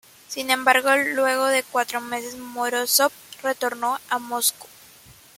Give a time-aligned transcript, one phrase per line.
[0.27, 3.11] Sin embargo, luego de cuatro meses, Morózov
[3.43, 4.65] retornó a Moscú.